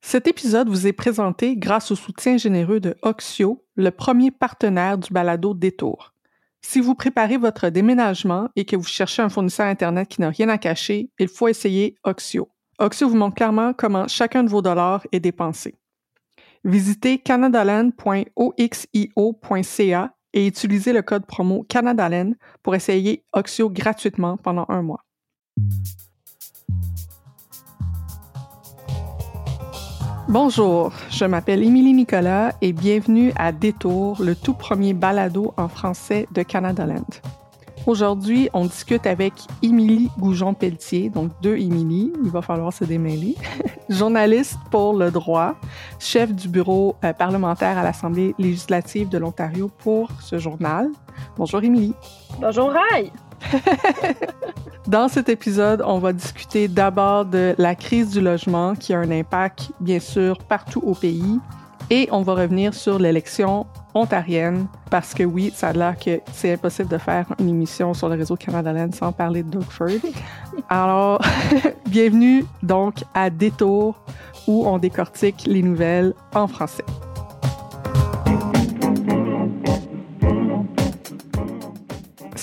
[0.00, 5.12] Cet épisode vous est présenté grâce au soutien généreux de Oxio, le premier partenaire du
[5.12, 6.14] balado Détour.
[6.62, 10.48] Si vous préparez votre déménagement et que vous cherchez un fournisseur Internet qui n'a rien
[10.48, 12.48] à cacher, il faut essayer Oxio.
[12.78, 15.76] Oxio vous montre clairement comment chacun de vos dollars est dépensé.
[16.64, 22.32] Visitez canadaland.oxio.ca et utilisez le code promo Canadaland
[22.62, 25.04] pour essayer Oxio gratuitement pendant un mois.
[30.30, 36.28] Bonjour, je m'appelle Émilie Nicolas et bienvenue à Détour, le tout premier balado en français
[36.32, 37.04] de Canadaland.
[37.86, 43.34] Aujourd'hui, on discute avec Émilie Goujon-Pelletier, donc deux Émilie, il va falloir se démêler,
[43.88, 45.56] journaliste pour le droit,
[45.98, 50.90] chef du bureau euh, parlementaire à l'Assemblée législative de l'Ontario pour ce journal.
[51.36, 51.94] Bonjour Émilie.
[52.40, 53.10] Bonjour Ray.
[54.86, 59.10] Dans cet épisode, on va discuter d'abord de la crise du logement qui a un
[59.10, 61.38] impact, bien sûr, partout au pays.
[61.90, 66.52] Et on va revenir sur l'élection ontarienne parce que oui, ça a l'air que c'est
[66.52, 69.88] impossible de faire une émission sur le réseau Canada sans parler de Doug Ford.
[70.68, 71.20] Alors,
[71.88, 73.96] bienvenue donc à Détour
[74.46, 76.84] où on décortique les nouvelles en français.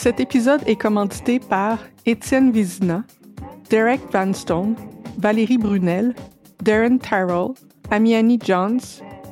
[0.07, 3.03] Cet épisode est commandité par Étienne Vizina,
[3.69, 4.73] Derek Vanstone,
[5.17, 6.15] Valérie Brunel,
[6.63, 7.49] Darren Tyrrell,
[7.91, 8.79] Amiani Jones,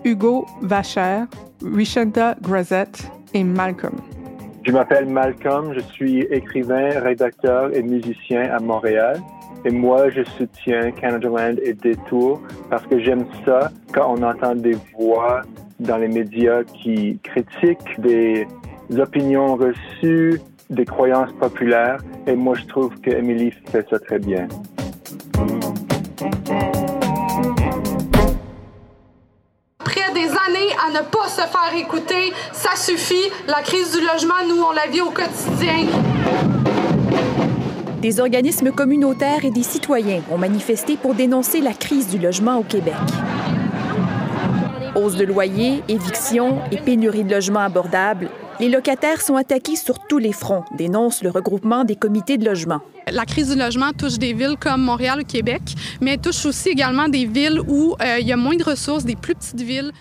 [0.04, 1.24] Hugo Vacher,
[1.64, 3.96] Richenda Grazette et Malcolm.
[4.66, 9.22] Je m'appelle Malcolm, je suis écrivain, rédacteur et musicien à Montréal.
[9.64, 14.56] Et moi, je soutiens Canada Land et Détour parce que j'aime ça quand on entend
[14.56, 15.44] des voix
[15.80, 18.46] dans les médias qui critiquent des
[18.98, 21.98] opinions reçues, des croyances populaires.
[22.28, 24.48] Et moi, je trouve que Emily fait ça très bien.
[29.80, 33.32] Après des années à ne pas se faire écouter, ça suffit.
[33.48, 35.88] La crise du logement, nous, on la vit au quotidien.
[38.02, 42.64] Des organismes communautaires et des citoyens ont manifesté pour dénoncer la crise du logement au
[42.64, 42.94] Québec.
[44.96, 48.30] Hausse de loyers, évictions et pénurie de logements abordables,
[48.60, 52.82] les locataires sont attaqués sur tous les fronts, dénonce le regroupement des comités de logement.
[53.12, 55.62] La crise du logement touche des villes comme Montréal ou Québec,
[56.02, 59.16] mais touche aussi également des villes où euh, il y a moins de ressources, des
[59.16, 59.92] plus petites villes.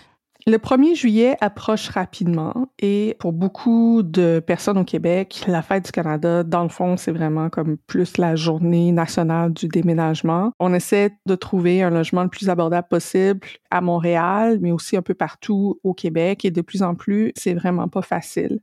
[0.47, 5.91] Le 1er juillet approche rapidement et pour beaucoup de personnes au Québec, la fête du
[5.91, 10.51] Canada, dans le fond, c'est vraiment comme plus la journée nationale du déménagement.
[10.59, 13.39] On essaie de trouver un logement le plus abordable possible
[13.71, 17.55] à Montréal, mais aussi un peu partout au Québec et de plus en plus, c'est
[17.55, 18.59] vraiment pas facile.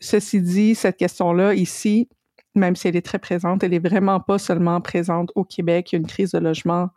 [0.00, 2.06] Ceci dit, cette question-là ici,
[2.54, 5.90] même si elle est très présente, elle est vraiment pas seulement présente au Québec.
[5.90, 6.90] Il y a une crise de logement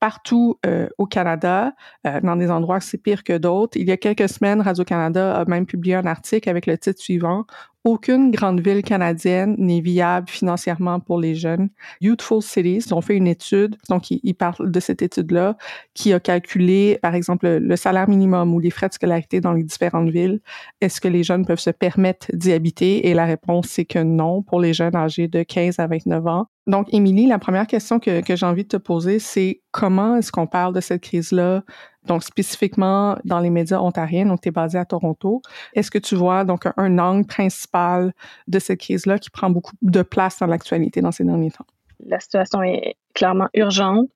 [0.00, 1.74] partout euh, au Canada,
[2.06, 3.78] euh, dans des endroits c'est pire que d'autres.
[3.78, 7.46] Il y a quelques semaines, Radio-Canada a même publié un article avec le titre suivant
[7.88, 11.70] aucune grande ville canadienne n'est viable financièrement pour les jeunes.
[12.00, 15.56] Youthful Cities ont fait une étude, donc ils, parlent de cette étude-là,
[15.94, 19.62] qui a calculé, par exemple, le, salaire minimum ou les frais de scolarité dans les
[19.62, 20.40] différentes villes.
[20.80, 23.08] Est-ce que les jeunes peuvent se permettre d'y habiter?
[23.08, 26.46] Et la réponse, c'est que non pour les jeunes âgés de 15 à 29 ans.
[26.66, 30.30] Donc, Émilie, la première question que, que j'ai envie de te poser, c'est comment est-ce
[30.30, 31.64] qu'on parle de cette crise-là?
[32.04, 35.42] Donc spécifiquement dans les médias ontariens, donc tu es basé à Toronto.
[35.74, 38.12] Est-ce que tu vois donc un, angle principal
[38.46, 41.66] de cette crise-là qui prend beaucoup de place dans l'actualité dans ces derniers temps?
[42.06, 44.08] La situation est clairement urgente.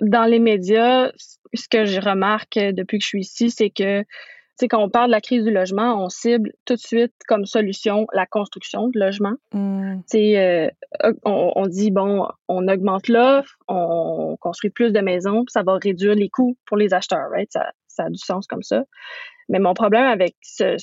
[0.00, 1.10] Dans les médias,
[1.52, 4.04] ce que je remarque depuis que je suis ici, c'est que
[4.60, 7.44] sais, quand on parle de la crise du logement, on cible tout de suite comme
[7.44, 9.36] solution la construction de logements.
[9.54, 10.70] Euh,
[11.24, 16.14] on, on, dit, bon, on augmente l'offre, on construit plus de maisons, ça va réduire
[16.14, 17.50] les coûts pour les acheteurs, right?
[17.52, 18.84] Ça, ça a du sens comme ça.
[19.48, 20.76] Mais mon problème avec ce,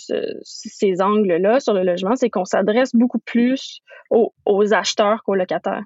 [0.44, 3.80] ces angles-là sur le logement, c'est qu'on s'adresse beaucoup plus
[4.10, 5.84] aux, aux acheteurs qu'aux locataires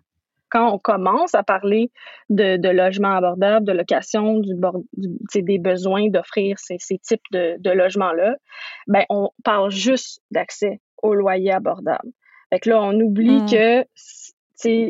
[0.52, 1.92] quand on commence à parler
[2.30, 4.54] de, de logement abordable, de location, du,
[4.94, 8.36] du des besoins d'offrir ces, ces, types de, de logements-là,
[8.88, 12.12] ben on parle juste d'accès au loyer abordable.
[12.52, 13.46] Fait que là, on oublie mmh.
[13.50, 13.86] que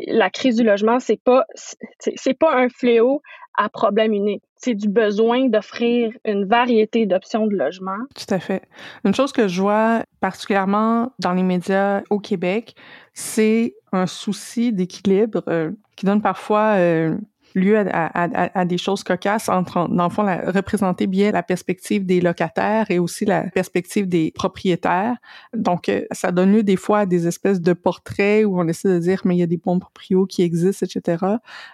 [0.08, 3.22] la crise du logement, c'est pas c'est pas un fléau
[3.56, 4.42] à problème unique.
[4.56, 7.98] C'est du besoin d'offrir une variété d'options de logement.
[8.14, 8.62] Tout à fait.
[9.04, 12.74] Une chose que je vois particulièrement dans les médias au Québec,
[13.12, 17.16] c'est un souci d'équilibre euh, qui donne parfois euh,
[17.54, 21.42] lieu à, à, à, des choses cocasses entre, dans le fond, la, représenter bien la
[21.42, 25.16] perspective des locataires et aussi la perspective des propriétaires.
[25.54, 28.88] Donc, euh, ça donne lieu des fois à des espèces de portraits où on essaie
[28.88, 31.24] de dire, mais il y a des bons proprios qui existent, etc.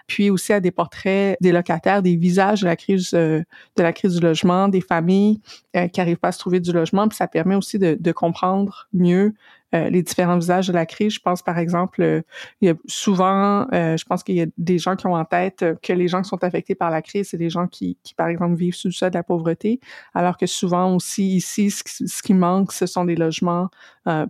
[0.07, 3.41] Puis aussi à des portraits des locataires, des visages de la crise, euh,
[3.75, 5.41] de la crise du logement, des familles
[5.75, 7.07] euh, qui arrivent pas à se trouver du logement.
[7.07, 9.33] Puis ça permet aussi de, de comprendre mieux
[9.75, 11.13] euh, les différents visages de la crise.
[11.13, 12.21] Je pense, par exemple, euh,
[12.59, 15.25] il y a souvent, euh, je pense qu'il y a des gens qui ont en
[15.25, 18.15] tête que les gens qui sont affectés par la crise, c'est des gens qui, qui,
[18.15, 19.79] par exemple, vivent sous le seuil de la pauvreté,
[20.15, 23.69] alors que souvent aussi ici, ce qui, ce qui manque, ce sont des logements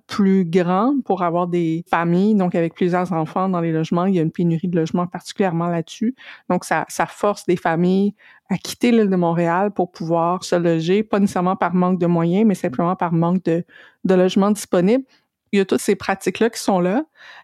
[0.08, 4.08] plus grands pour avoir des familles, donc avec plusieurs enfants dans les logements.
[4.08, 6.16] Il y a une pénurie de logements particulièrement là-dessus.
[6.50, 8.14] Donc, ça, ça force des familles
[8.50, 12.46] à quitter l'île de Montréal pour pouvoir se loger, pas nécessairement par manque de moyens,
[12.46, 13.64] mais simplement par manque de,
[14.04, 15.06] de logements disponibles
[15.52, 17.04] il y a toutes ces pratiques-là qui sont là.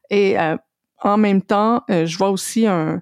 [0.10, 0.57] Et euh,
[1.02, 3.02] en même temps, euh, je vois aussi un,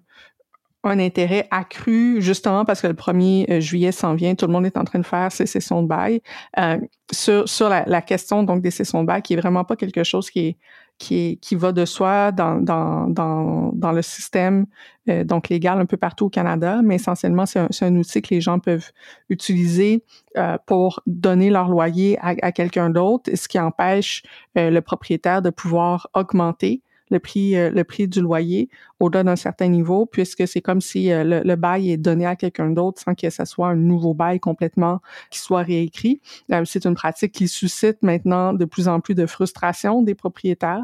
[0.84, 4.66] un intérêt accru, justement parce que le 1er euh, juillet s'en vient, tout le monde
[4.66, 6.22] est en train de faire ses sessions de bail,
[6.60, 6.78] euh,
[7.12, 10.04] sur, sur la, la, question donc des sessions de bail, qui est vraiment pas quelque
[10.04, 10.58] chose qui est
[10.98, 14.66] qui, va de soi dans, le système
[15.10, 18.42] euh, donc légal un peu partout au Canada, mais essentiellement, c'est un, outil que les
[18.42, 18.92] gens peuvent
[19.30, 20.04] utiliser
[20.38, 24.24] euh, pour donner leur loyer à, à quelqu'un d'autre, ce qui empêche
[24.57, 26.81] euh, le propriétaire de pouvoir augmenter
[27.13, 28.69] le prix, euh, le prix du loyer
[29.00, 32.69] au-delà d'un certain niveau, puisque c'est comme si euh, le, bail est donné à quelqu'un
[32.71, 35.00] d'autre sans que ce soit un nouveau bail complètement
[35.30, 36.21] qui soit réécrit.
[36.51, 40.83] Euh, c'est une pratique qui suscite maintenant de plus en plus de frustration des propriétaires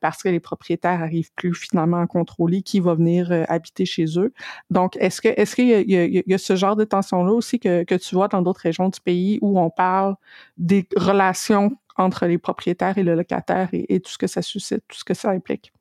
[0.00, 4.32] parce que les propriétaires arrivent plus finalement à contrôler qui va venir habiter chez eux.
[4.70, 7.84] Donc, est-ce que est-ce qu'il y, y, y, a ce genre de tension-là aussi que,
[7.84, 10.14] que tu vois dans d'autres régions du pays où on parle
[10.56, 14.98] des relations entre les propriétaires et le locataire et, tout ce que ça suscite, tout
[14.98, 15.72] ce que ça implique.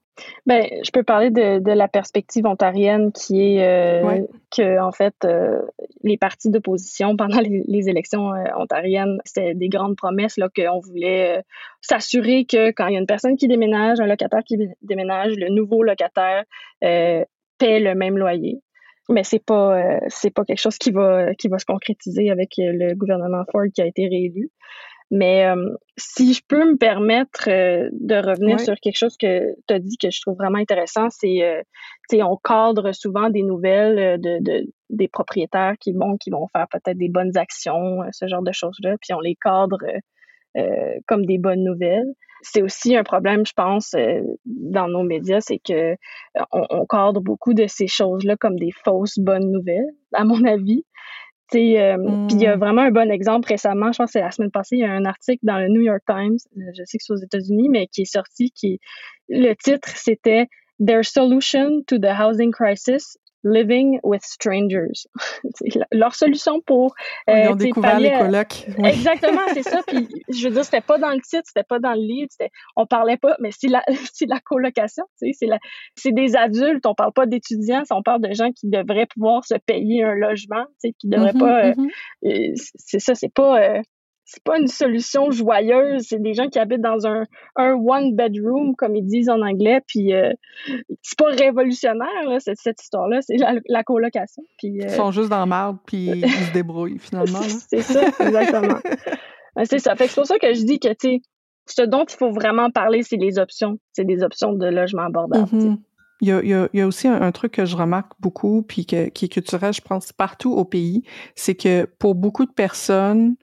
[0.46, 4.22] Ben, je peux parler de, de la perspective ontarienne qui est euh,
[4.56, 5.62] que en fait euh,
[6.04, 11.44] les partis d'opposition pendant les, élections euh, ontariennes c'était des grandes promesses là qu'on voulait
[11.82, 15.50] s'assurer que quand il y a une personne qui déménage, un locataire qui déménage, le
[15.50, 16.46] nouveau locataire
[16.80, 18.62] paie le même loyer.
[19.10, 22.96] Mais c'est pas c'est pas quelque chose qui va qui va se concrétiser avec le
[22.96, 24.50] gouvernement Ford qui a été réélu.
[25.12, 29.74] Mais euh, si je peux me permettre euh, de revenir sur quelque chose que tu
[29.74, 31.62] as dit que je trouve vraiment intéressant, c'est euh,
[32.24, 36.68] on cadre souvent des nouvelles euh, de, de, des propriétaires qui vont qui vont faire
[36.70, 39.80] peut-être des bonnes actions, ce genre de choses-là, puis on les cadre
[41.08, 42.14] comme des bonnes nouvelles.
[42.42, 43.94] C'est aussi un problème, je pense,
[44.46, 45.96] dans nos médias, c'est que
[46.54, 50.86] on, on cadre beaucoup de ces choses-là comme des fausses bonnes nouvelles, à mon avis.
[51.54, 52.60] Euh, Puis il y a mm.
[52.60, 54.92] vraiment un bon exemple récemment, je pense que c'est la semaine passée, il y a
[54.92, 57.88] un article dans le New York Times, euh, je sais que c'est aux États-Unis, mais
[57.88, 58.80] qui est sorti, qui
[59.30, 60.48] le titre c'était
[60.86, 65.08] Their Solution to the Housing Crisis Living with Strangers.
[65.92, 66.96] leur solution pour.
[67.30, 68.66] Euh, Ils ont découvert les colocs.
[68.84, 69.82] Exactement, c'est ça.
[69.88, 72.30] Puis, je veux dire, c'était pas dans le titre, c'était pas dans le livre,
[72.76, 73.84] on parlait pas, mais c'est la,
[74.28, 79.06] la colocation, c'est des adultes, on parle pas d'étudiants, on parle de gens qui devraient
[79.06, 81.66] pouvoir se payer un logement, qui devraient mm-hmm, pas.
[81.66, 82.52] Euh, mm-hmm.
[82.52, 83.62] euh, c'est ça, c'est pas.
[83.62, 83.82] Euh,
[84.26, 86.08] c'est pas une solution joyeuse.
[86.08, 87.24] C'est des gens qui habitent dans un,
[87.56, 89.82] un one bedroom, comme ils disent en anglais.
[89.88, 90.32] Puis euh,
[91.04, 93.22] c'est pas révolutionnaire là, cette, cette histoire-là.
[93.22, 94.44] C'est la, colocation.
[94.58, 97.42] Puis, euh, Ils sont juste dans le marbre puis ils se débrouillent finalement.
[97.42, 98.80] c'est ça, exactement.
[99.64, 99.96] c'est ça.
[99.96, 101.22] Fait que c'est pour ça que je dis que tu
[101.68, 103.80] ce dont il faut vraiment parler, c'est les options.
[103.94, 105.50] C'est des options de logement abordable.
[105.50, 105.78] Mm-hmm.
[106.22, 108.14] Il y, a, il, y a, il y a, aussi un, truc que je remarque
[108.20, 111.04] beaucoup, puis que, qui est culturel, je pense, partout au pays,
[111.36, 113.36] c'est que pour beaucoup de personnes,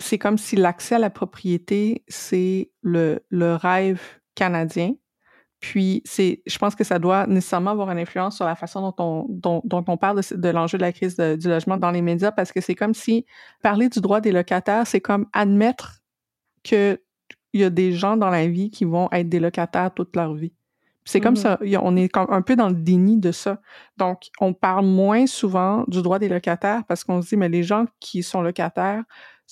[0.00, 4.00] c'est comme si l'accès à la propriété, c'est le, le rêve
[4.34, 4.94] canadien,
[5.60, 8.94] Puis, c'est, je pense que ça doit nécessairement avoir une influence sur la façon dont
[8.98, 12.00] on, dont, dont on parle de, de l'enjeu de la crise du logement dans les
[12.00, 13.26] médias, parce que c'est comme si
[13.62, 16.00] parler du droit des locataires, c'est comme admettre
[16.62, 16.98] qu'il
[17.52, 20.54] y a des gens dans la vie qui vont être des locataires toute leur vie.
[21.04, 21.76] C'est comme mm-hmm.
[21.76, 23.60] ça, on est un peu dans le déni de ça.
[23.98, 27.62] Donc, on parle moins souvent du droit des locataires parce qu'on se dit, mais les
[27.62, 29.02] gens qui sont locataires,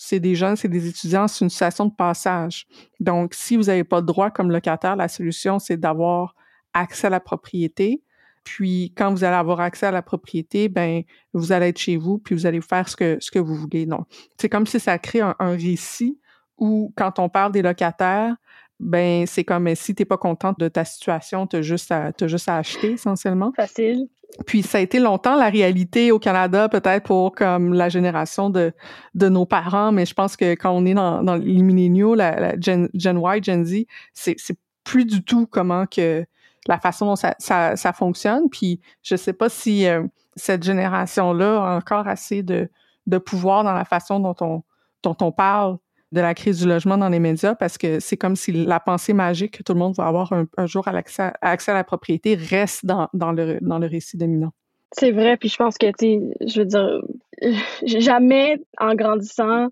[0.00, 2.68] c'est des jeunes, c'est des étudiants, c'est une situation de passage.
[3.00, 6.36] Donc, si vous n'avez pas de droit comme locataire, la solution, c'est d'avoir
[6.72, 8.00] accès à la propriété.
[8.44, 11.02] Puis, quand vous allez avoir accès à la propriété, ben,
[11.32, 13.86] vous allez être chez vous, puis vous allez faire ce que, ce que vous voulez.
[13.86, 14.06] Donc,
[14.40, 16.16] c'est comme si ça crée un, récit
[16.58, 18.36] où, quand on parle des locataires,
[18.78, 22.12] ben, c'est comme si tu n'es pas contente de ta situation, tu as juste à,
[22.22, 23.52] juste à acheter, essentiellement.
[23.56, 24.06] Facile.
[24.46, 28.72] Puis ça a été longtemps la réalité au Canada, peut-être pour comme la génération de,
[29.14, 32.58] de nos parents, mais je pense que quand on est dans, dans les milléniaux, la,
[32.60, 36.24] Gen, Gen, Y, Gen Z, c'est, c'est plus du tout comment que
[36.66, 38.48] la façon dont ça, ça, ça fonctionne.
[38.50, 40.04] Puis je sais pas si euh,
[40.36, 42.70] cette génération-là a encore assez de,
[43.06, 44.62] de pouvoir dans la façon dont on,
[45.02, 45.78] dont on parle
[46.12, 49.12] de la crise du logement dans les médias parce que c'est comme si la pensée
[49.12, 52.34] magique que tout le monde va avoir un, jour à l'accès, accès à la propriété
[52.34, 54.52] reste dans, dans, le, dans le récit dominant.
[54.92, 57.02] C'est vrai, puis je pense que, tu je veux dire,
[57.82, 59.68] jamais en grandissant,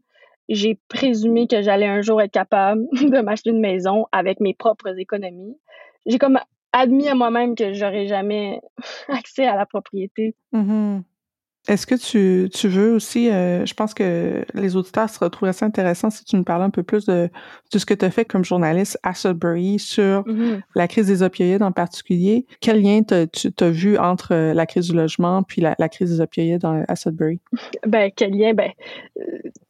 [0.49, 4.99] j'ai présumé que j'allais un jour être capable de m'acheter une maison avec mes propres
[4.99, 5.57] économies.
[6.05, 6.39] J'ai comme
[6.73, 8.61] admis à moi-même que j'aurais jamais
[9.09, 10.35] accès à la propriété.
[10.53, 11.03] Mm-hmm.
[11.69, 15.65] Est-ce que tu, tu veux aussi, euh, je pense que les auditeurs se retrouveraient assez
[15.65, 17.29] intéressant si tu nous parlais un peu plus de,
[17.73, 20.61] de ce que tu as fait comme journaliste à Sudbury sur mm-hmm.
[20.75, 22.47] la crise des opioïdes en particulier.
[22.61, 23.15] Quel lien tu
[23.65, 26.97] as vu entre euh, la crise du logement puis la, la crise des opioïdes à
[26.97, 27.41] Sudbury?
[27.87, 28.55] Ben, quel lien?
[28.55, 28.71] Ben,
[29.19, 29.23] euh,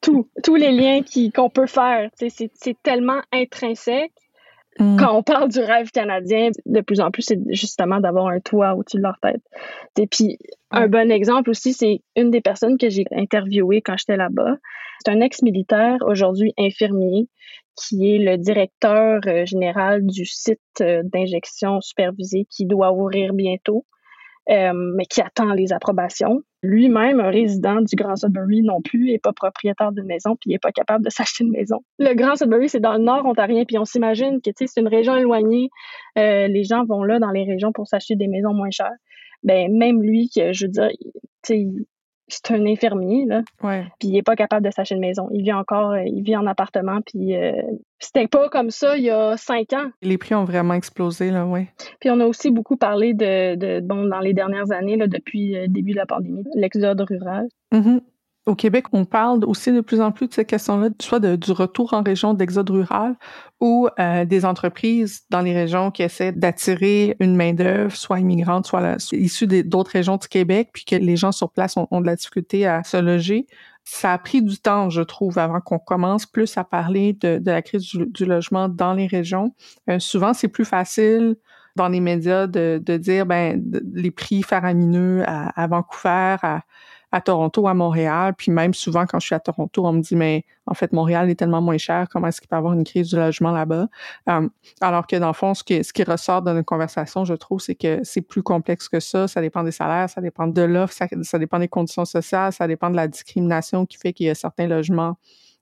[0.03, 1.00] tous les liens
[1.35, 2.11] qu'on peut faire.
[2.15, 4.12] C'est tellement intrinsèque
[4.78, 4.97] Mm.
[4.99, 8.75] Quand on parle du rêve canadien, de plus en plus, c'est justement d'avoir un toit
[8.75, 9.42] au-dessus de leur tête.
[9.99, 10.38] Et puis,
[10.71, 14.56] un bon exemple aussi, c'est une des personnes que j'ai interviewées quand j'étais là-bas.
[15.04, 17.28] C'est un ex-militaire, aujourd'hui infirmier,
[17.76, 23.85] qui est le directeur euh, général du site euh, d'injection supervisée qui doit ouvrir bientôt.
[24.49, 26.41] Euh, mais qui attend les approbations.
[26.62, 30.53] Lui-même, un résident du Grand Sudbury non plus, n'est pas propriétaire d'une maison, puis il
[30.53, 31.81] n'est pas capable de s'acheter une maison.
[31.99, 35.17] Le Grand Sudbury, c'est dans le nord ontarien, puis on s'imagine que c'est une région
[35.17, 35.69] éloignée.
[36.17, 38.95] Euh, les gens vont là dans les régions pour s'acheter des maisons moins chères.
[39.43, 40.91] Ben même lui, je veux dire,
[42.28, 43.42] c'est un infirmier, là.
[43.99, 45.28] Puis il est pas capable de s'acheter une maison.
[45.33, 47.52] Il vit encore, euh, il vit en appartement, puis euh,
[47.99, 49.90] c'était pas comme ça il y a cinq ans.
[50.02, 51.66] Les prix ont vraiment explosé, là, oui.
[52.00, 55.52] Puis on a aussi beaucoup parlé de, de bon, dans les dernières années, là, depuis
[55.52, 57.47] le début de la pandémie, l'exode rural.
[57.73, 58.00] Mm-hmm.
[58.47, 61.93] Au Québec, on parle aussi de plus en plus de ces questions-là, soit du retour
[61.95, 63.17] en région d'exode rural
[63.61, 68.99] ou euh, des entreprises dans les régions qui essaient d'attirer une main-d'œuvre, soit immigrante, soit,
[69.12, 72.69] issue d'autres régions du Québec, puis que les gens sur place ont, de la difficulté
[72.69, 73.49] à se loger.
[73.83, 77.62] Ça a pris du temps, je trouve, avant qu'on commence plus à parler de, la
[77.62, 79.57] crise du, logement dans les régions.
[79.91, 81.35] Euh, souvent, c'est plus facile
[81.75, 83.61] dans les médias de, dire ben
[83.93, 86.61] les prix faramineux à, à Vancouver, à,
[87.13, 88.35] à Toronto, à Montréal.
[88.37, 91.31] Puis même souvent, quand je suis à Toronto, on me dit, mais en fait, Montréal
[91.31, 93.89] est tellement moins cher, comment est-ce qu'il peut y avoir une crise du logement là-bas?
[94.29, 94.49] Euh,
[94.81, 98.01] alors que dans le fond, ce qui, ressort de nos conversations, je trouve, c'est que
[98.03, 99.29] c'est plus complexe que ça.
[99.29, 102.91] Ça dépend des salaires, ça dépend de l'offre, ça dépend des conditions sociales, ça dépend
[102.91, 105.17] de la discrimination qui fait qu'il y a certains logements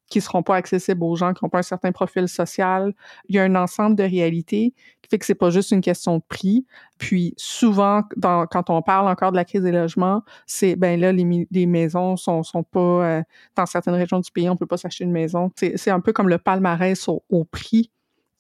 [0.09, 2.93] qui seront pas accessibles aux gens qui n'ont pas un certain profil social.
[3.29, 6.19] Il y a un ensemble de réalités qui fait que c'est pas juste une question
[6.19, 6.67] de prix.
[6.99, 11.13] Puis souvent, dans, quand on parle encore de la crise des logements, c'est ben là
[11.13, 13.23] les, les, maisons sont sont pas euh,
[13.57, 15.51] dans certaines régions du pays, on peut pas s'acheter une maison.
[15.57, 17.91] C'est un peu comme le palmarès au, au prix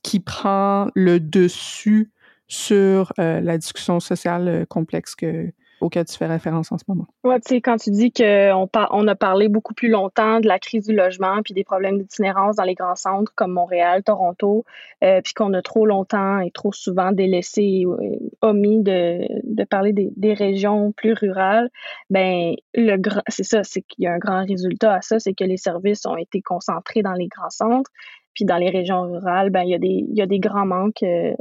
[0.02, 2.12] qui prend le dessus
[2.46, 5.50] sur euh, la discussion sociale euh, complexe que
[5.84, 7.06] auquel tu fais référence en ce moment.
[7.24, 10.58] Oui, tu sais, quand tu dis qu'on on a parlé beaucoup plus longtemps de la
[10.58, 14.64] crise du logement puis des problèmes d'itinérance dans les grands centres comme Montréal, Toronto,
[15.02, 20.34] euh, puis qu'on a trop longtemps et trop souvent délaissé, euh, omis de, parler des,
[20.34, 21.68] régions plus rurales,
[22.10, 22.96] ben le
[23.28, 26.06] c'est ça, c'est qu'il y a un grand résultat à ça, c'est que les services
[26.06, 27.90] ont été concentrés dans les grands centres.
[28.34, 31.34] Puis dans les régions rurales, ben, il, y a des, grands manques euh,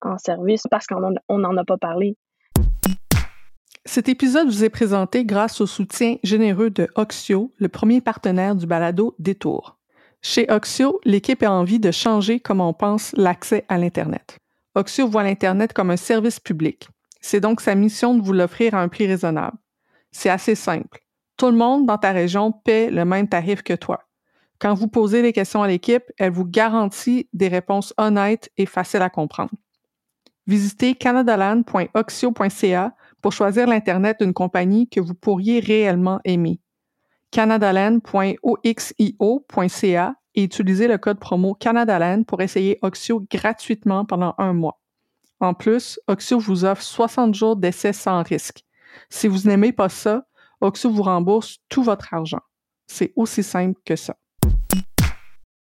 [0.00, 2.16] en services parce qu'on n'en a pas parlé.
[3.84, 8.64] Cet épisode vous est présenté grâce au soutien généreux de Oxio, le premier partenaire du
[8.64, 9.76] balado Détour.
[10.20, 14.38] Chez Oxio, l'équipe a envie de changer comment on pense l'accès à l'Internet.
[14.76, 16.88] Oxio voit l'Internet comme un service public.
[17.20, 19.56] C'est donc sa mission de vous l'offrir à un prix raisonnable.
[20.12, 21.00] C'est assez simple.
[21.36, 24.04] Tout le monde dans ta région paie le même tarif que toi.
[24.60, 29.02] Quand vous posez les questions à l'équipe, elle vous garantit des réponses honnêtes et faciles
[29.02, 29.50] à comprendre.
[30.46, 36.60] Visitez canadaland.oxio.ca pour choisir l'Internet d'une compagnie que vous pourriez réellement aimer.
[37.30, 44.80] canadaland.oxio.ca et utilisez le code promo Canadaland pour essayer Oxio gratuitement pendant un mois.
[45.40, 48.64] En plus, Oxio vous offre 60 jours d'essai sans risque.
[49.08, 50.26] Si vous n'aimez pas ça,
[50.60, 52.42] Oxio vous rembourse tout votre argent.
[52.86, 54.16] C'est aussi simple que ça.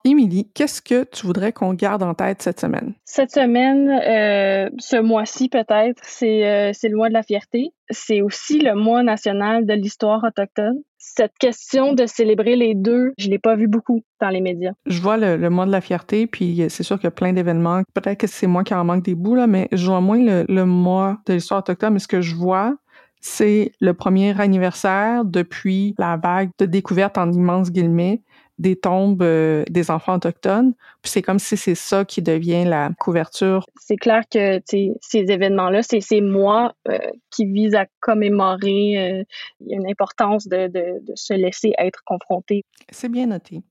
[0.08, 2.94] Émilie, qu'est-ce que tu voudrais qu'on garde en tête cette semaine?
[3.04, 7.72] Cette semaine, euh, ce mois-ci peut-être, euh, c'est le mois de la fierté.
[7.90, 10.78] C'est aussi le mois national de l'histoire autochtone.
[10.98, 14.72] Cette question de célébrer les deux, je l'ai pas vu beaucoup dans les médias.
[14.86, 17.82] Je vois le, mois de la fierté, puis c'est sûr qu'il y a plein d'événements.
[17.94, 20.46] Peut-être que c'est moi qui en manque des bouts, là, mais je vois moins le,
[20.48, 21.94] le mois de l'histoire autochtone.
[21.94, 22.78] Mais ce que je vois,
[23.20, 28.22] c'est le premier anniversaire depuis la vague de découverte en immenses guillemets
[28.58, 30.74] des tombes euh, des enfants autochtones.
[31.02, 33.66] Puis c'est comme si c'est ça qui devient la couverture.
[33.80, 36.98] C'est clair que ces événements-là, c'est ces mois euh,
[37.30, 38.98] qui visent à commémorer.
[38.98, 39.24] Euh,
[39.70, 42.64] une importance de, de, de se laisser être confronté.
[42.92, 43.62] C'est bien noté.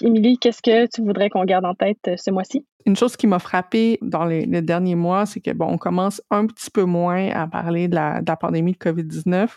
[0.00, 2.64] Émilie, qu'est-ce que tu voudrais qu'on garde en tête ce mois-ci?
[2.84, 6.46] Une chose qui m'a frappée dans les, derniers mois, c'est que bon, on commence un
[6.46, 9.48] petit peu moins à parler de la, pandémie de COVID-19,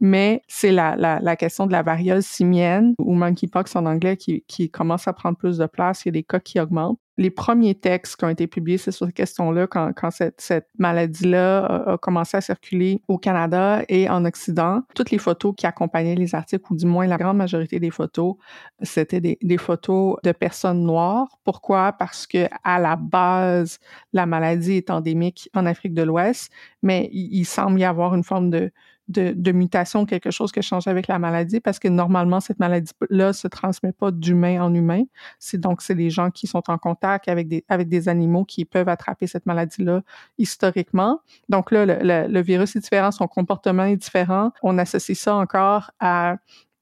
[0.00, 5.12] mais c'est la, question de la variole simienne ou monkeypox en anglais qui commence à
[5.12, 6.04] prendre plus de place.
[6.04, 8.92] Il y a des cas qui augmentent les premiers textes qui ont été publiés, c'est
[8.92, 14.08] sur cette question-là, quand, quand cette, cette maladie-là a, commencé à circuler au Canada et
[14.08, 14.82] en Occident.
[14.94, 18.36] Toutes les photos qui accompagnaient les articles, ou du moins la grande majorité des photos,
[18.80, 21.28] c'était des, des photos de personnes noires.
[21.44, 21.92] Pourquoi?
[21.92, 23.80] Parce que à la base,
[24.14, 26.50] la maladie est endémique en Afrique de l'Ouest,
[26.82, 28.72] mais il semble y avoir une forme de,
[29.10, 33.48] de, mutation, quelque chose qui change avec la maladie, parce que normalement, cette maladie-là se
[33.48, 35.02] transmet pas d'humain en humain.
[35.38, 38.64] C'est donc, c'est les gens qui sont en contact avec des, avec des animaux qui
[38.64, 40.02] peuvent attraper cette maladie-là
[40.38, 41.20] historiquement.
[41.48, 44.52] Donc là, le, le virus est différent, son comportement est différent.
[44.62, 46.36] On associe ça encore à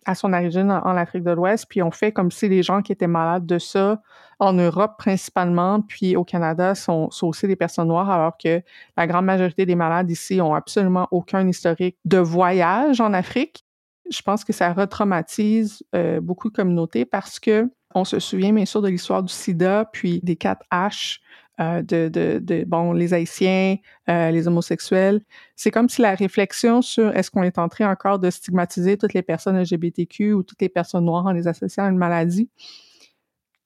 [0.04, 2.92] à son origine en, Afrique de l'Ouest, puis on fait comme si les gens qui
[2.92, 4.00] étaient malades de ça
[4.38, 8.62] en Europe principalement, puis au Canada, sont, aussi des personnes noires, alors que
[8.96, 13.64] la grande majorité des malades ici ont absolument aucun historique de voyage en Afrique.
[14.10, 18.66] Je pense que ça retraumatise euh, beaucoup de communautés parce que on se souvient bien
[18.66, 21.20] sûr de l'histoire du sida, puis des 4 H,
[21.60, 25.20] euh, de, de, de, bon, les Haïtiens, euh, les homosexuels.
[25.56, 29.12] C'est comme si la réflexion sur est-ce qu'on est en train encore de stigmatiser toutes
[29.12, 32.48] les personnes LGBTQ ou toutes les personnes noires en les associant à une maladie,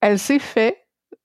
[0.00, 0.78] elle s'est faite.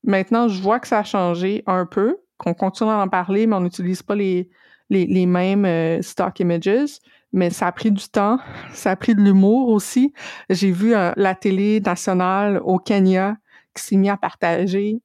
[0.03, 3.55] Maintenant, je vois que ça a changé un peu, qu'on continue à en parler, mais
[3.55, 4.49] on n'utilise pas les,
[4.89, 6.99] les, les mêmes euh, stock images.
[7.31, 8.39] Mais ça a pris du temps,
[8.73, 10.13] ça a pris de l'humour aussi.
[10.49, 13.37] J'ai vu la télé nationale au Kenya
[13.73, 15.01] qui s'est mis à partager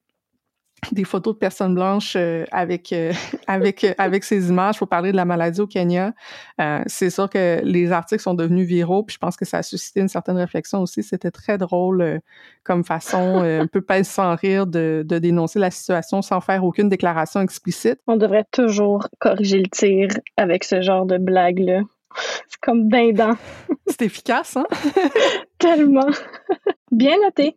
[0.90, 3.12] des photos de personnes blanches euh, avec euh,
[3.47, 6.12] avec euh, avec ces images pour parler de la maladie au Kenya.
[6.87, 10.01] c'est sûr que les articles sont devenus viraux, puis je pense que ça a suscité
[10.01, 11.03] une certaine réflexion aussi.
[11.03, 12.21] C'était très drôle
[12.64, 16.88] comme façon, un peu pas sans rire, de, de dénoncer la situation sans faire aucune
[16.88, 17.99] déclaration explicite.
[18.07, 21.83] On devrait toujours corriger le tir avec ce genre de blague-là.
[22.49, 23.37] C'est comme dindant.
[23.87, 24.66] C'est efficace, hein?
[25.59, 26.11] Tellement.
[26.90, 27.57] Bien noté.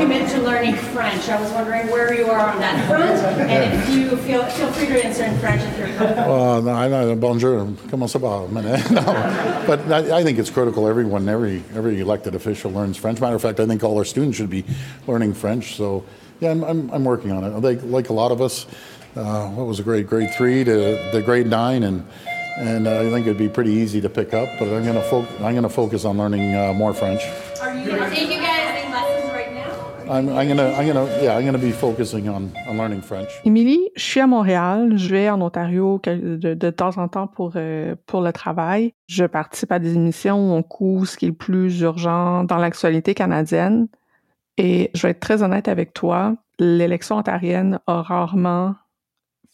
[0.00, 1.28] You commit to learning French.
[1.28, 3.18] I was wondering where you are on that front,
[3.50, 6.32] and if you feel feel free to answer in French if you're comfortable.
[6.32, 7.16] Uh, no, I know.
[7.16, 7.66] Bonjour.
[7.90, 8.46] Comment ça va?
[8.92, 9.66] no.
[9.66, 10.86] But I, I, think it's critical.
[10.86, 13.20] Everyone, every every elected official learns French.
[13.20, 14.64] Matter of fact, I think all our students should be
[15.06, 15.76] learning French.
[15.76, 16.04] So,
[16.40, 17.50] yeah, I'm I'm, I'm working on it.
[17.60, 18.66] Like like a lot of us
[19.16, 20.72] uh, what was a grade grade three to
[21.12, 22.06] the grade nine, and
[22.58, 24.48] and uh, I think it'd be pretty easy to pick up.
[24.58, 27.22] But I'm gonna fo- I'm gonna focus on learning uh, more French.
[27.60, 28.55] Are you take you guys
[33.44, 34.92] Émilie, je suis à Montréal.
[34.96, 38.94] Je vais en Ontario de, temps en temps pour euh, pour le travail.
[39.08, 42.58] Je participe à des émissions où on couvre ce qui est le plus urgent dans
[42.58, 43.88] l'actualité canadienne.
[44.58, 48.74] Et je vais être très honnête avec toi, l'élection ontarienne a rarement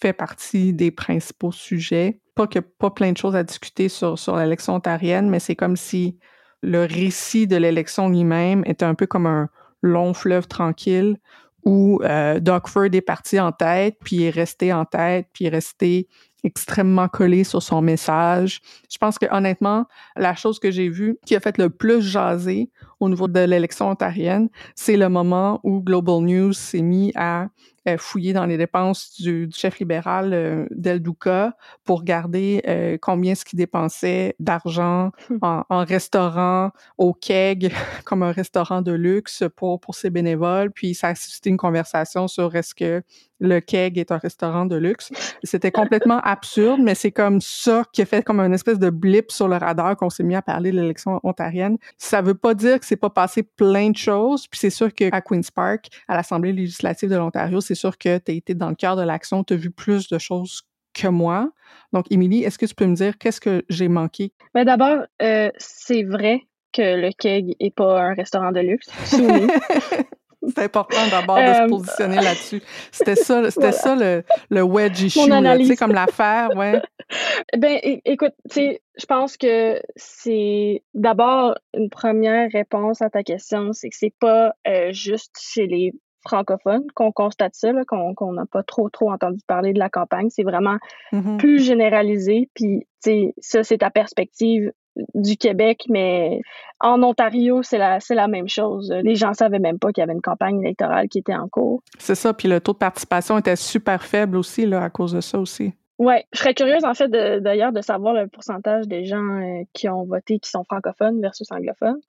[0.00, 2.20] fait partie des principaux sujets.
[2.34, 5.76] Pas que pas plein de choses à discuter sur, sur l'élection ontarienne, mais c'est comme
[5.76, 6.18] si
[6.62, 9.48] le récit de l'élection lui-même était un peu comme un
[9.82, 11.18] long fleuve tranquille
[11.64, 16.08] où euh, est parti en tête, puis est resté en tête, puis est resté
[16.44, 18.60] extrêmement collé sur son message.
[18.90, 22.70] Je pense que honnêtement, la chose que j'ai vue qui a fait le plus jaser
[23.02, 27.48] au niveau de l'élection ontarienne, c'est le moment où Global News s'est mis à
[27.88, 33.34] euh, fouiller dans les dépenses du, chef libéral euh, Del Duca pour regarder euh, combien
[33.34, 35.38] ce qu'il dépensait d'argent hmm.
[35.42, 37.72] en, en, restaurant au keg
[38.04, 40.70] comme un restaurant de luxe pour pour ses bénévoles.
[40.70, 43.02] Puis ça a suscité une conversation sur est-ce que
[43.42, 45.10] le keg est un restaurant de luxe.
[45.42, 49.32] C'était complètement absurde, mais c'est comme ça qui a fait comme une espèce de blip
[49.32, 51.76] sur le radar qu'on s'est mis à parler de l'élection ontarienne.
[51.98, 54.46] Ça veut pas dire que pas passé plein de choses.
[54.46, 58.30] Puis c'est sûr qu'à Queen's Park, à l'Assemblée législative de l'Ontario, c'est sûr que tu
[58.30, 60.62] as été dans le cœur de l'action, tu as vu plus de choses
[60.94, 61.50] que moi.
[61.92, 64.32] Donc, Émilie, est-ce que tu peux me dire qu'est-ce que j'ai manqué?
[64.54, 68.88] Mais ben, d'abord, euh, c'est vrai que le keg est pas un restaurant de luxe.
[70.48, 72.62] C'est important d'abord de se euh, positionner là-dessus.
[72.90, 76.80] C'était ça, c'était ça le, le wedge issue, tu sais, comme l'affaire, ouais.
[77.58, 83.72] Ben, écoute, tu sais, je pense que c'est d'abord une première réponse à ta question,
[83.72, 85.92] c'est que c'est pas euh, juste chez les
[86.24, 90.28] francophones qu'on constate ça, qu'on n'a pas trop trop entendu parler de la campagne.
[90.30, 90.76] C'est vraiment
[91.12, 91.36] mm-hmm.
[91.36, 92.48] plus généralisé.
[92.54, 94.72] Puis, tu sais, ça, c'est ta perspective
[95.14, 96.40] du Québec, mais
[96.80, 98.92] en Ontario, c'est la, c'est la même chose.
[99.02, 101.82] Les gens savaient même pas qu'il y avait une campagne électorale qui était en cours.
[101.98, 105.20] C'est ça, puis le taux de participation était super faible aussi, là, à cause de
[105.20, 105.72] ça aussi.
[105.98, 109.88] Oui, je serais curieuse, en fait, d'ailleurs, de, savoir le pourcentage des gens euh, qui
[109.88, 112.00] ont voté qui sont francophones versus anglophones.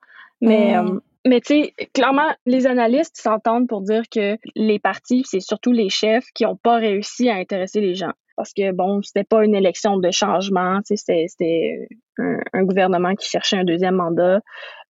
[0.41, 0.87] Mais, hmm.
[0.87, 5.71] euh, mais tu sais, clairement, les analystes s'entendent pour dire que les partis, c'est surtout
[5.71, 9.43] les chefs qui n'ont pas réussi à intéresser les gens parce que bon, c'était pas
[9.43, 14.39] une élection de changement, c'était un, gouvernement qui cherchait un deuxième mandat.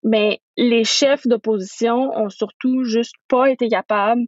[0.04, 4.24] Mais les chefs d'opposition ont surtout juste pas été capables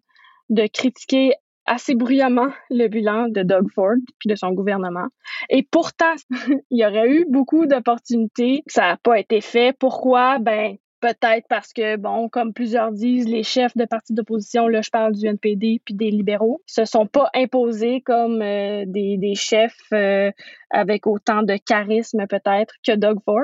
[0.50, 1.34] de critiquer
[1.66, 5.08] assez bruyamment le bilan de Doug Ford puis de son gouvernement.
[5.50, 6.14] Et pourtant,
[6.70, 8.64] il y aurait eu beaucoup d'opportunités.
[8.68, 9.76] Ça n'a pas été fait.
[9.78, 10.40] Pourquoi?
[10.40, 14.90] Ben, Peut-être parce que, bon, comme plusieurs disent, les chefs de partis d'opposition, là, je
[14.90, 19.76] parle du NPD puis des libéraux, se sont pas imposés comme euh, des, des, chefs
[19.94, 20.32] euh,
[20.72, 23.42] avec autant de charisme, peut-être, que Doug Ford.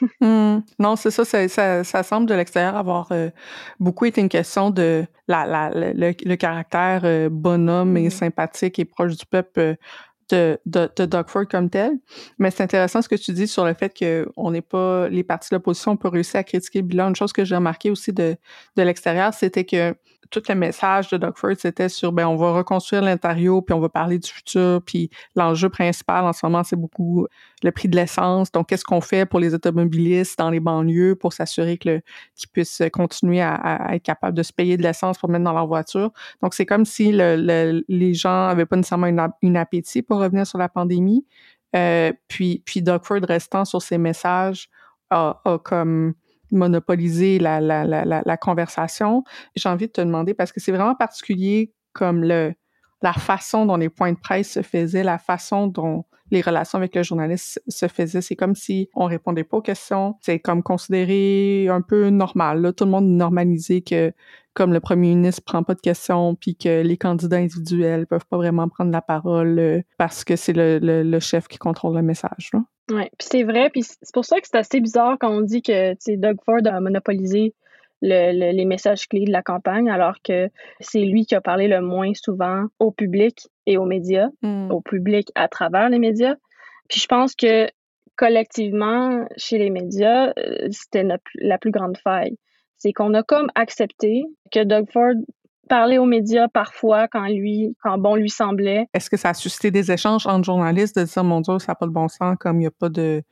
[0.22, 0.60] Hmm.
[0.78, 3.30] Non, c'est ça, ça, ça, semble de l'extérieur avoir euh,
[3.78, 8.10] beaucoup été une question de la, la, le, caractère bonhomme et hmm.
[8.10, 9.76] sympathique et proche du peuple
[10.30, 11.92] de, de, Doug Ford comme tel.
[12.38, 15.50] Mais c'est intéressant ce que tu dis sur le fait qu'on n'est pas, les partis
[15.50, 17.08] de l'opposition ont pas réussi à critiquer le bilan.
[17.08, 18.36] Une chose que j'ai remarqué aussi de,
[18.76, 19.94] de l'extérieur, c'était que
[20.30, 23.88] tout le message de Doug c'était sur, ben, on va reconstruire l'Ontario, puis on va
[23.88, 27.26] parler du futur, puis l'enjeu principal en ce moment, c'est beaucoup
[27.62, 28.52] le prix de l'essence.
[28.52, 32.00] Donc, qu'est-ce qu'on fait pour les automobilistes dans les banlieues pour s'assurer que
[32.36, 35.66] qu'ils puissent continuer à, être capables de se payer de l'essence pour mettre dans leur
[35.66, 36.12] voiture?
[36.42, 40.58] Donc, c'est comme si le, les gens avaient pas nécessairement une, appétit pour revenir sur
[40.58, 41.26] la pandémie.
[41.74, 44.68] Euh, puis, puis Doug restant sur ses messages
[45.10, 46.14] a comme
[46.50, 49.24] monopoliser la, la, la, la conversation.
[49.56, 52.54] J'ai envie de te demander, parce que c'est vraiment particulier comme le,
[53.02, 56.94] la façon dont les points de presse se faisaient, la façon dont les relations avec
[56.94, 58.20] le journaliste se faisaient.
[58.20, 60.14] C'est comme si on répondait pas aux questions.
[60.20, 62.62] C'est comme considéré un peu normal.
[62.62, 62.72] Là.
[62.72, 64.12] Tout le monde normalisait que
[64.54, 68.36] comme le premier ministre prend pas de questions, puis que les candidats individuels peuvent pas
[68.36, 72.50] vraiment prendre la parole euh, parce que c'est le, le, chef qui contrôle le message.
[72.90, 75.62] Oui, puis c'est vrai, puis c'est pour ça que c'est assez bizarre quand on dit
[75.62, 77.54] que Doug Ford a monopolisé
[78.02, 80.48] le, les messages clés de la campagne, alors que
[80.80, 84.70] c'est lui qui a parlé le moins souvent au public et aux médias, hmm.
[84.70, 86.34] au public à travers les médias.
[86.88, 87.68] Puis je pense que
[88.16, 92.36] collectivement, chez les médias, euh, c'était la plus grande faille.
[92.76, 95.14] C'est qu'on a comme accepté que Doug Ford
[95.70, 98.88] parlait aux médias parfois quand lui, quand bon lui semblait.
[98.92, 101.76] Est-ce que ça a suscité des échanges entre journalistes de dire, mon Dieu, ça n'a
[101.76, 103.22] pas de bon sens, comme il n'y a pas de,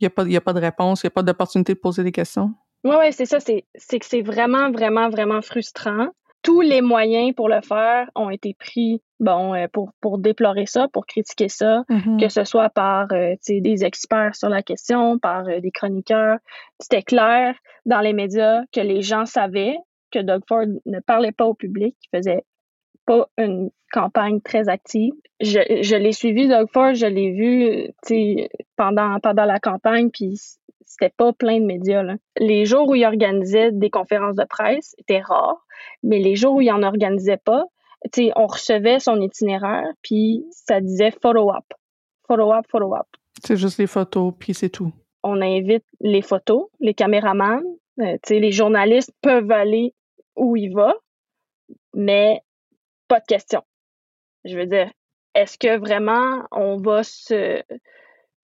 [0.00, 1.74] il y a pas, il y a pas de réponse, il n'y a pas d'opportunité
[1.74, 2.54] de poser des questions?
[2.84, 3.40] Oui, oui, c'est ça.
[3.40, 6.08] C'est, c'est que c'est vraiment, vraiment, vraiment frustrant.
[6.42, 10.86] Tous les moyens pour le faire ont été pris, bon, euh, pour, pour déplorer ça,
[10.92, 12.20] pour critiquer ça, mm-hmm.
[12.20, 16.38] que ce soit par euh, des experts sur la question, par euh, des chroniqueurs.
[16.78, 19.76] C'était clair dans les médias que les gens savaient
[20.10, 22.44] que Doug Ford ne parlait pas au public, qu'il faisait
[23.06, 25.14] pas une campagne très active.
[25.40, 27.90] Je, je l'ai suivi, Doug Ford, je l'ai vu
[28.76, 30.38] pendant, pendant la campagne, puis
[30.84, 32.02] c'était pas plein de médias.
[32.02, 32.16] Là.
[32.38, 35.64] Les jours où il organisait des conférences de presse étaient rares,
[36.02, 37.64] mais les jours où il en organisait pas,
[38.36, 41.64] on recevait son itinéraire, puis ça disait photo up.
[42.26, 43.06] Photo up, photo up.
[43.44, 44.92] C'est juste les photos, puis c'est tout.
[45.22, 47.62] on invite les photos, les caméramans,
[48.00, 49.94] euh, les journalistes peuvent aller
[50.38, 50.94] où ils vont,
[51.94, 52.40] mais
[53.08, 53.62] pas de question.
[54.44, 54.90] Je veux dire,
[55.34, 57.62] est-ce que vraiment on va se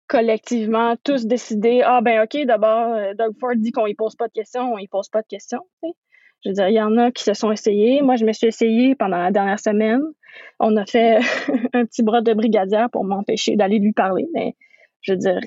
[0.07, 4.29] collectivement tous décider ah ben ok d'abord euh, Doug Ford dit qu'on y pose pas
[4.29, 5.67] de questions, on y pose pas de questions.
[6.45, 8.03] Je veux dire, il y en a qui se sont essayés.
[8.03, 10.03] Moi, je me suis essayée pendant la dernière semaine.
[10.61, 11.17] On a fait
[11.73, 14.27] un petit bras de brigadière pour m'empêcher d'aller lui parler.
[14.35, 14.55] Mais
[15.01, 15.41] je veux dire,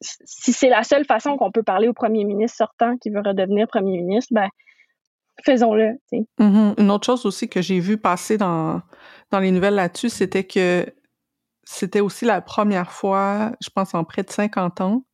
[0.00, 3.68] si c'est la seule façon qu'on peut parler au premier ministre sortant qui veut redevenir
[3.68, 4.48] premier ministre, ben
[5.44, 5.98] faisons-le.
[6.12, 6.80] Mm-hmm.
[6.80, 8.82] Une autre chose aussi que j'ai vu passer dans,
[9.30, 10.86] dans les nouvelles là-dessus, c'était que
[11.64, 15.04] c'était aussi la première fois, je pense en près de 50 ans,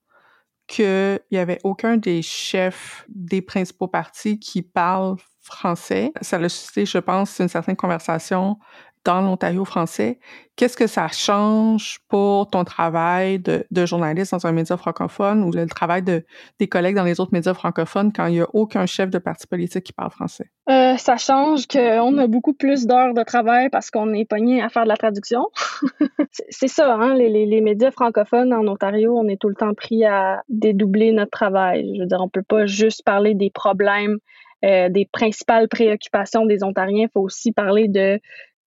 [0.67, 6.13] qu'il n'y avait aucun des chefs des principaux partis qui parlent français.
[6.21, 8.59] Ça a suscité, je pense, une certaine conversation
[9.05, 10.19] dans l'Ontario français.
[10.57, 15.67] Qu'est-ce que ça change pour ton travail de, journaliste dans un média francophone ou le
[15.67, 16.25] travail de
[16.59, 19.47] des collègues dans les autres médias francophones quand il n'y a aucun chef de parti
[19.47, 20.51] politique qui parle français?
[20.69, 24.69] Euh, ça change qu'on a beaucoup plus d'heures de travail parce qu'on est pogné à
[24.69, 25.47] faire de la traduction.
[26.51, 30.05] c'est ça, hein, les, les, médias francophones en Ontario, on est tout le temps pris
[30.05, 31.93] à dédoubler notre travail.
[31.95, 34.19] Je veux dire, on peut pas juste parler des problèmes
[34.65, 37.05] euh, des principales préoccupations des Ontariens.
[37.05, 38.19] Il faut aussi parler de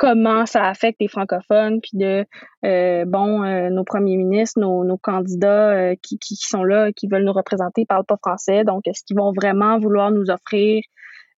[0.01, 2.25] comment ça affecte les francophones, puis de,
[2.65, 7.07] euh, bon, euh, nos premiers ministres, nos, nos candidats euh, qui, qui, sont là, qui
[7.07, 8.63] veulent nous représenter, parlent pas français.
[8.63, 10.81] Donc, est-ce qu'ils vont vraiment vouloir nous offrir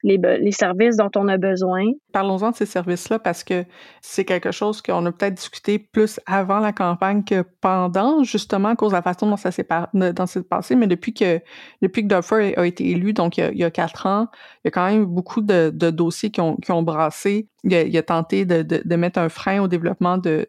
[0.04, 1.86] les, services dont on a besoin.
[2.12, 3.66] Parlons-en de ces services-là parce que
[4.02, 8.76] c'est quelque chose qu'on a peut-être discuté plus avant la campagne que pendant, justement à
[8.76, 10.76] cause de la façon dont ça s'est passé.
[10.76, 11.40] Mais depuis que
[11.82, 14.28] depuis que Duffer a été élu, donc il y a, quatre ans,
[14.64, 18.04] il y a quand même beaucoup de, dossiers qui ont, qui ont brassé il a,
[18.04, 20.46] tenté de, de, mettre un frein au développement de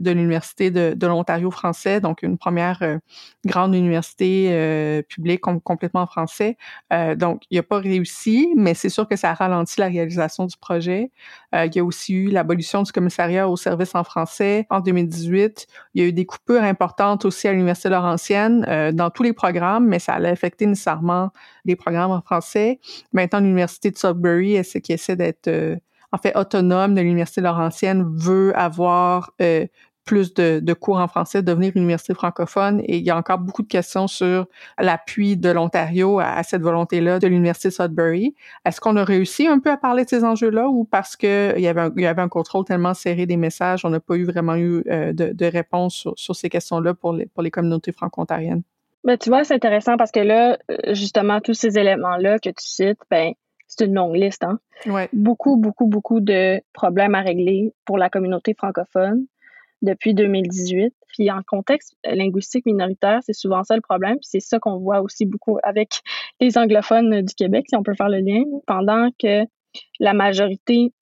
[0.00, 2.98] l'Université de, l'Ontario français, donc une première euh,
[3.46, 6.58] grande université euh, publique complètement en français.
[6.92, 10.56] Euh, donc, il n'a pas réussi, mais c'est que ça a ralenti la réalisation du
[10.56, 11.10] projet.
[11.52, 15.66] il y a aussi eu l'abolition du commissariat au service en français en 2018.
[15.94, 19.86] Il y a eu des coupures importantes aussi à l'Université Laurentienne dans tous les programmes,
[19.86, 21.30] mais ça allait affecter nécessairement
[21.64, 22.80] les programmes en français.
[23.12, 25.48] Maintenant, l'Université de Sudbury, ce qui essaie d'être
[26.12, 29.66] en fait autonome de l'Université Laurentienne veut avoir euh,
[30.08, 32.80] plus de, de, cours en français, devenir une université francophone.
[32.86, 34.46] Et il y a encore beaucoup de questions sur
[34.78, 38.34] l'appui de l'Ontario à, cette volonté-là de l'Université Sudbury.
[38.64, 41.68] Est-ce qu'on a réussi un peu à parler de ces enjeux-là ou parce qu'il y,
[41.68, 44.56] avait un, y avait un contrôle tellement serré des messages, on n'a pas eu vraiment
[44.56, 48.62] eu euh, de, de réponse sur, sur ces questions-là pour les, pour les communautés franco-ontariennes?
[49.04, 50.56] Ben, tu vois, c'est intéressant parce que là,
[50.92, 53.32] justement, tous ces éléments-là que tu cites, ben,
[53.66, 54.42] c'est une longue liste.
[54.42, 54.58] Hein?
[55.12, 59.26] Beaucoup, beaucoup, beaucoup de problèmes à régler pour la communauté francophone
[59.82, 60.92] depuis 2018.
[61.08, 64.14] Puis en contexte linguistique minoritaire, c'est souvent ça le problème.
[64.14, 66.00] Puis c'est ça qu'on voit aussi beaucoup avec
[66.40, 68.42] les anglophones du Québec, si on peut faire le lien.
[68.66, 69.44] Pendant que
[70.00, 70.92] la majorité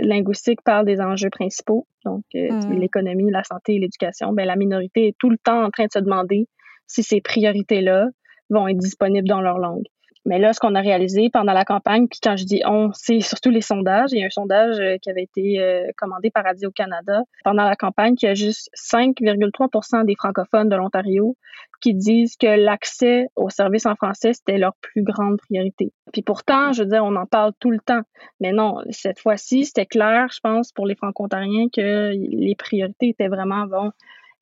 [0.00, 2.78] linguistique parle des enjeux principaux, donc euh, mm.
[2.78, 5.98] l'économie, la santé l'éducation, ben, la minorité est tout le temps en train de se
[5.98, 6.48] demander
[6.86, 8.08] si ces priorités-là
[8.50, 9.86] vont être disponibles dans leur langue.
[10.24, 13.20] Mais là, ce qu'on a réalisé pendant la campagne, puis quand je dis on, c'est
[13.20, 14.10] surtout les sondages.
[14.12, 17.64] Il y a un sondage euh, qui avait été euh, commandé par Radio Canada pendant
[17.64, 21.36] la campagne, qui a juste 5,3% des francophones de l'Ontario
[21.80, 25.92] qui disent que l'accès aux services en français, c'était leur plus grande priorité.
[26.12, 28.02] Puis pourtant, je veux dire, on en parle tout le temps.
[28.40, 33.28] Mais non, cette fois-ci, c'était clair, je pense, pour les franco-ontariens que les priorités étaient
[33.28, 33.90] vraiment, bon,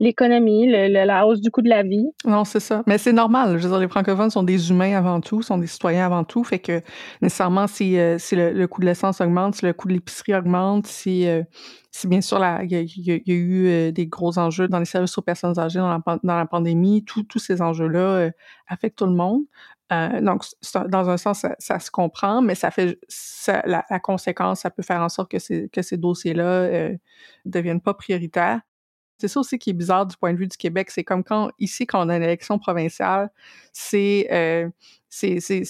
[0.01, 2.07] l'économie, la hausse du coût de la vie.
[2.25, 2.83] Non, c'est ça.
[2.87, 3.59] Mais c'est normal.
[3.59, 6.43] Je veux dire, les francophones sont des humains avant tout, sont des citoyens avant tout.
[6.43, 6.81] Fait que
[7.21, 10.87] nécessairement, si, euh, si le, coût de l'essence augmente, si le coût de l'épicerie augmente,
[10.87, 11.43] si, euh,
[11.91, 15.23] si bien sûr il y, a eu euh, des gros enjeux dans les services aux
[15.23, 18.31] personnes âgées dans la, pandémie, tous ces enjeux-là
[18.69, 19.43] affectent tout le monde.
[20.23, 20.45] donc,
[20.89, 22.99] dans un sens, ça, se comprend, mais ça fait
[23.67, 26.97] la, la, conséquence, ça peut faire en sorte que ces, que ces dossiers-là euh,
[27.45, 28.61] deviennent pas prioritaires.
[29.21, 30.91] C'est ça aussi qui est bizarre du point de vue du Québec.
[30.91, 33.31] C'est comme quand, ici, quand on a une élection provinciale,
[33.73, 34.69] c'est euh,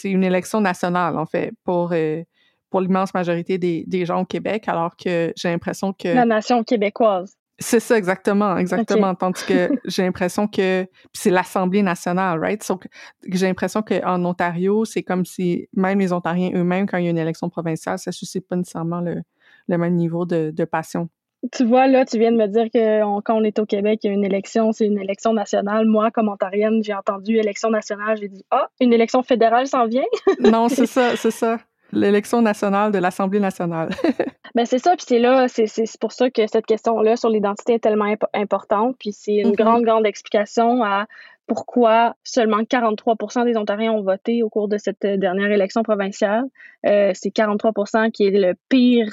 [0.04, 2.22] une élection nationale, en fait, pour, euh,
[2.70, 6.08] pour l'immense majorité des, des, gens au Québec, alors que j'ai l'impression que...
[6.08, 7.36] La nation québécoise.
[7.58, 9.14] C'est ça, exactement, exactement.
[9.14, 12.66] Tandis que j'ai l'impression que c'est l'Assemblée nationale, right?
[12.68, 12.88] Donc,
[13.28, 17.10] j'ai l'impression qu'en Ontario, c'est comme si même les Ontariens eux-mêmes, quand il y a
[17.10, 19.22] une élection provinciale, ça suscite pas nécessairement le,
[19.68, 21.10] le même niveau de, de passion.
[21.52, 24.08] Tu vois, là, tu viens de me dire que quand on est au Québec, il
[24.08, 25.86] y a une élection, c'est une élection nationale.
[25.86, 30.04] Moi, comme ontarienne, j'ai entendu élection nationale, j'ai dit Ah, une élection fédérale s'en vient?
[30.40, 31.58] non, c'est ça, c'est ça.
[31.92, 33.88] L'élection nationale de l'Assemblée nationale.
[34.54, 35.66] ben c'est ça, puis c'est là, c'est
[35.98, 39.56] pour ça que cette question-là sur l'identité est tellement importante, puis c'est une mm-hmm.
[39.56, 41.06] grande, grande explication à
[41.46, 46.44] pourquoi seulement 43% des Ontariens ont voté au cours de cette dernière élection provinciale.
[46.86, 49.08] Euh, c'est 43% qui est le pire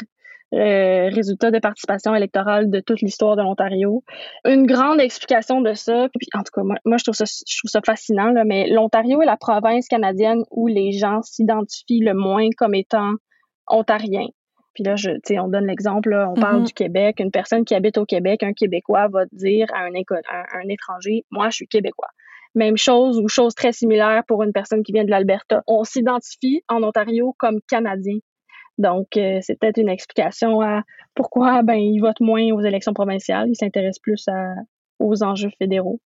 [0.54, 4.04] euh, résultat de participation électorale de toute l'histoire de l'Ontario.
[4.46, 7.58] Une grande explication de ça, puis en tout cas, moi, moi je, trouve ça, je
[7.58, 12.14] trouve ça fascinant, là, mais l'Ontario est la province canadienne où les gens s'identifient le
[12.14, 13.12] moins comme étant
[13.68, 14.28] ontariens.
[14.74, 16.68] Puis là, je, on donne l'exemple, on parle mm-hmm.
[16.68, 17.16] du Québec.
[17.20, 21.50] Une personne qui habite au Québec, un Québécois va dire à un, un étranger, moi,
[21.50, 22.10] je suis Québécois.
[22.56, 25.62] Même chose ou chose très similaire pour une personne qui vient de l'Alberta.
[25.68, 28.20] On s'identifie en Ontario comme Canadien.
[28.78, 30.84] Donc, euh, c'est peut-être une explication à
[31.16, 33.50] pourquoi ben, ils votent moins aux élections provinciales.
[33.50, 34.26] Ils s'intéressent plus
[35.00, 36.00] aux enjeux fédéraux.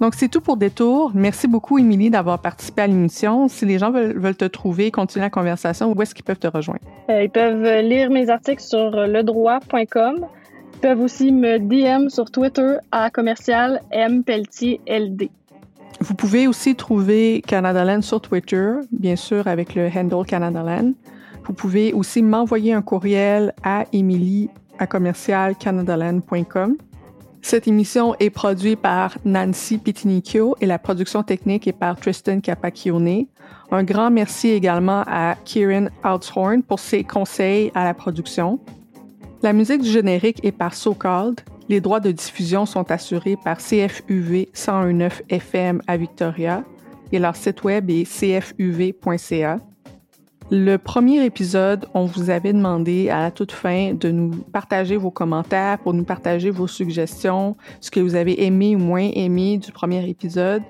[0.00, 1.12] Donc, c'est tout pour Détour.
[1.14, 3.48] Merci beaucoup, Émilie, d'avoir participé à l'émission.
[3.48, 6.82] Si les gens veulent, te trouver, continuer la conversation, où est-ce qu'ils peuvent te rejoindre?
[7.08, 10.26] Euh, ils peuvent lire mes articles sur ledroit.com.
[10.74, 14.22] Ils peuvent aussi me DM sur Twitter à commercial M
[14.86, 15.30] LD.
[16.00, 20.92] Vous pouvez aussi trouver Canadaland sur Twitter, bien sûr avec le handle Canadaland.
[21.46, 26.76] Vous pouvez aussi m'envoyer un courriel à Emily à commercialcanadaland.com.
[27.40, 33.26] Cette émission est produite par Nancy Pitinicchio et la production technique est par Tristan Capacchione.
[33.70, 38.58] Un grand merci également à Kieran Outshorn pour ses conseils à la production.
[39.42, 43.58] La musique du générique est par So Called les droits de diffusion sont assurés par
[43.58, 46.64] CFUV 101.9 FM à Victoria
[47.12, 49.58] et leur site web est cfuv.ca.
[50.50, 55.10] Le premier épisode, on vous avait demandé à la toute fin de nous partager vos
[55.10, 59.72] commentaires, pour nous partager vos suggestions, ce que vous avez aimé ou moins aimé du
[59.72, 60.62] premier épisode.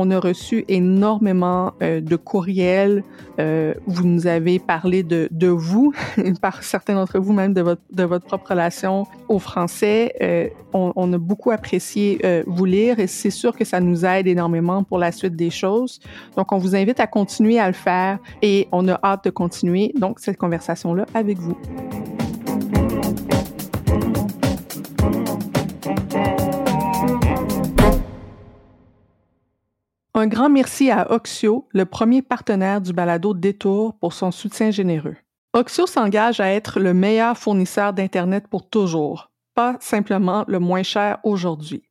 [0.00, 3.02] On a reçu énormément euh, de courriels.
[3.40, 5.92] Euh, vous nous avez parlé de, de vous,
[6.40, 10.14] par certains d'entre vous même de votre, de votre propre relation au français.
[10.22, 14.28] Euh, on, on, a beaucoup apprécié vous lire et c'est sûr que ça nous aide
[14.28, 15.98] énormément pour la suite des choses.
[16.36, 19.92] Donc, on vous invite à continuer à le faire et on a hâte de continuer
[19.98, 21.56] donc cette conversation-là avec vous.
[30.18, 35.14] Un grand merci à Oxio, le premier partenaire du balado Détour, pour son soutien généreux.
[35.52, 41.18] Oxio s'engage à être le meilleur fournisseur d'Internet pour toujours, pas simplement le moins cher
[41.22, 41.84] aujourd'hui.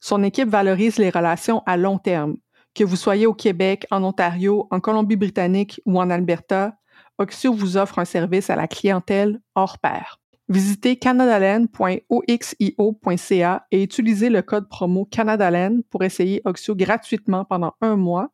[0.00, 2.38] Son équipe valorise les relations à long terme.
[2.74, 6.74] Que vous soyez au Québec, en Ontario, en Colombie-Britannique ou en Alberta,
[7.18, 10.18] Oxio vous offre un service à la clientèle hors pair.
[10.50, 18.32] Visitez canadalen.oxio.ca et utilisez le code promo Canadalen pour essayer Oxio gratuitement pendant un mois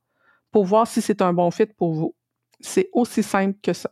[0.50, 2.14] pour voir si c'est un bon fit pour vous.
[2.58, 3.90] C'est aussi simple que ça.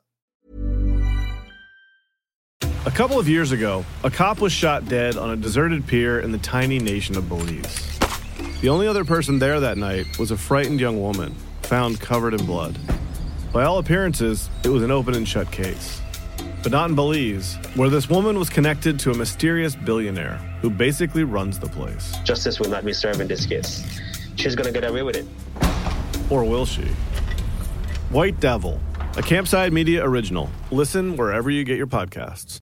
[2.87, 6.33] A couple of years ago, a cop was shot dead on a deserted pier in
[6.33, 7.99] the tiny nation of Belize.
[8.63, 12.47] The only other person there that night was a frightened young woman, found covered in
[12.47, 12.79] blood.
[13.53, 16.01] By all appearances, it was an open and shut case.
[16.65, 21.23] But not in Belize, where this woman was connected to a mysterious billionaire who basically
[21.23, 22.17] runs the place.
[22.25, 24.01] Justice will not be served in this case.
[24.37, 25.27] She's gonna get away with it.
[26.31, 26.87] Or will she?
[28.09, 30.49] White Devil, a Campside Media original.
[30.71, 32.59] Listen wherever you get your podcasts.